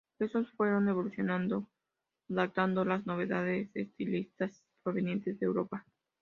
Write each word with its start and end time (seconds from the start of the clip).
Estos 0.17 0.49
fueron 0.57 0.89
evolucionando 0.89 1.67
adaptando 2.27 2.83
las 2.83 3.05
novedades 3.05 3.69
estilísticas 3.75 4.63
provenientes 4.83 5.39
de 5.39 5.45
Europa. 5.45 5.85